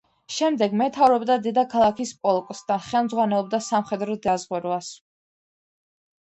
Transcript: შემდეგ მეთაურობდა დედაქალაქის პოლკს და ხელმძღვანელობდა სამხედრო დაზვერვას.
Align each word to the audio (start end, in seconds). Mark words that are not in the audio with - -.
შემდეგ 0.35 0.71
მეთაურობდა 0.79 1.35
დედაქალაქის 1.47 2.13
პოლკს 2.23 2.63
და 2.71 2.79
ხელმძღვანელობდა 2.87 3.61
სამხედრო 3.67 4.17
დაზვერვას. 4.25 4.91